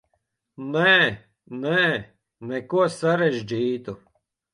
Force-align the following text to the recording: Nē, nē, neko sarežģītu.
Nē, 0.75 0.93
nē, 1.65 1.83
neko 2.53 2.87
sarežģītu. 2.95 3.95